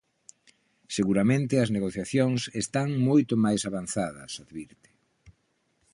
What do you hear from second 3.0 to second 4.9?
moito máis avanzadas", advirte.